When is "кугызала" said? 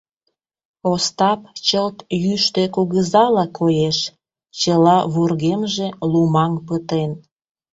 2.75-3.45